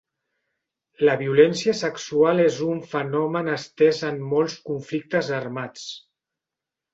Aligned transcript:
La 1.09 1.13
violència 1.17 1.75
sexual 1.81 2.41
és 2.45 2.57
un 2.69 2.79
fenomen 2.93 3.51
estès 3.57 4.01
en 4.09 4.19
molts 4.33 4.57
conflictes 4.71 5.31
armats. 5.43 5.85